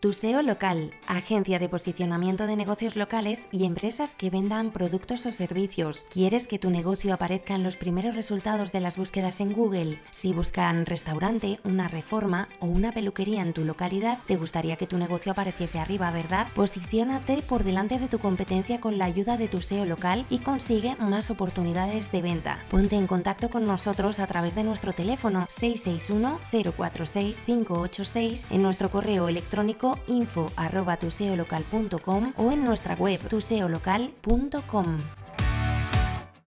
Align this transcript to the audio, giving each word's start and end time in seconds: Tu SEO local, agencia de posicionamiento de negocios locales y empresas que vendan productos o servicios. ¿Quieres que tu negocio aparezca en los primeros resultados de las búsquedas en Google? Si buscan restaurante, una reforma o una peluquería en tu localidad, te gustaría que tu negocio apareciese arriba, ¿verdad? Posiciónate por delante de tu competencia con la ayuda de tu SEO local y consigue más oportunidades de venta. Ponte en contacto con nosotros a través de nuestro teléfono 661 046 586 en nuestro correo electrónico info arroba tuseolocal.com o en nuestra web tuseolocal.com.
Tu 0.00 0.12
SEO 0.12 0.42
local, 0.42 0.92
agencia 1.08 1.58
de 1.58 1.68
posicionamiento 1.68 2.46
de 2.46 2.54
negocios 2.54 2.94
locales 2.94 3.48
y 3.50 3.64
empresas 3.64 4.14
que 4.14 4.30
vendan 4.30 4.70
productos 4.70 5.26
o 5.26 5.32
servicios. 5.32 6.06
¿Quieres 6.08 6.46
que 6.46 6.60
tu 6.60 6.70
negocio 6.70 7.12
aparezca 7.12 7.56
en 7.56 7.64
los 7.64 7.76
primeros 7.76 8.14
resultados 8.14 8.70
de 8.70 8.78
las 8.78 8.96
búsquedas 8.96 9.40
en 9.40 9.52
Google? 9.52 10.00
Si 10.12 10.32
buscan 10.32 10.86
restaurante, 10.86 11.58
una 11.64 11.88
reforma 11.88 12.46
o 12.60 12.66
una 12.66 12.92
peluquería 12.92 13.42
en 13.42 13.52
tu 13.52 13.64
localidad, 13.64 14.18
te 14.28 14.36
gustaría 14.36 14.76
que 14.76 14.86
tu 14.86 14.98
negocio 14.98 15.32
apareciese 15.32 15.80
arriba, 15.80 16.12
¿verdad? 16.12 16.46
Posiciónate 16.54 17.42
por 17.48 17.64
delante 17.64 17.98
de 17.98 18.06
tu 18.06 18.20
competencia 18.20 18.80
con 18.80 18.98
la 18.98 19.06
ayuda 19.06 19.36
de 19.36 19.48
tu 19.48 19.60
SEO 19.60 19.84
local 19.84 20.26
y 20.30 20.38
consigue 20.38 20.94
más 21.00 21.28
oportunidades 21.28 22.12
de 22.12 22.22
venta. 22.22 22.60
Ponte 22.70 22.94
en 22.94 23.08
contacto 23.08 23.50
con 23.50 23.64
nosotros 23.64 24.20
a 24.20 24.28
través 24.28 24.54
de 24.54 24.62
nuestro 24.62 24.92
teléfono 24.92 25.48
661 25.50 26.38
046 26.76 27.42
586 27.46 28.46
en 28.50 28.62
nuestro 28.62 28.92
correo 28.92 29.26
electrónico 29.26 29.87
info 30.06 30.46
arroba 30.56 30.96
tuseolocal.com 30.96 32.32
o 32.36 32.52
en 32.52 32.64
nuestra 32.64 32.94
web 32.94 33.20
tuseolocal.com. 33.28 35.17